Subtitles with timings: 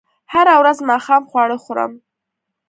[0.33, 1.91] هره ورځ ماښام خواړه خورم